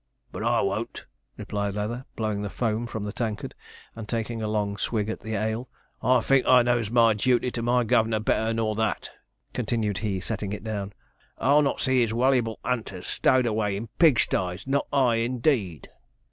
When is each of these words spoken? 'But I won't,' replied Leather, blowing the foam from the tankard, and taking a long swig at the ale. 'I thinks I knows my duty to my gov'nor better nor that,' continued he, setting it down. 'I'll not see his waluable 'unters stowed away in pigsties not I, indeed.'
'But 0.31 0.41
I 0.41 0.61
won't,' 0.61 1.05
replied 1.37 1.75
Leather, 1.75 2.05
blowing 2.15 2.41
the 2.41 2.49
foam 2.49 2.87
from 2.87 3.03
the 3.03 3.13
tankard, 3.13 3.53
and 3.95 4.09
taking 4.09 4.41
a 4.41 4.47
long 4.47 4.75
swig 4.77 5.09
at 5.09 5.19
the 5.19 5.35
ale. 5.35 5.69
'I 6.01 6.21
thinks 6.21 6.49
I 6.49 6.63
knows 6.63 6.89
my 6.89 7.13
duty 7.13 7.51
to 7.51 7.61
my 7.61 7.83
gov'nor 7.83 8.19
better 8.19 8.51
nor 8.51 8.73
that,' 8.73 9.11
continued 9.53 9.99
he, 9.99 10.19
setting 10.19 10.53
it 10.53 10.63
down. 10.63 10.93
'I'll 11.37 11.61
not 11.61 11.81
see 11.81 12.01
his 12.01 12.13
waluable 12.13 12.57
'unters 12.65 13.05
stowed 13.05 13.45
away 13.45 13.77
in 13.77 13.89
pigsties 13.99 14.65
not 14.65 14.87
I, 14.91 15.17
indeed.' 15.17 15.87